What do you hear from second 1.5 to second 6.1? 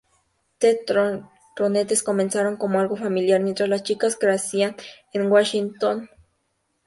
Ronettes comenzaron como algo familiar mientras las chicas crecían en Washington Heights,